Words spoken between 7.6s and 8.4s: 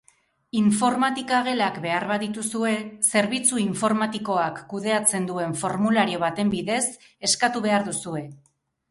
behar duzue.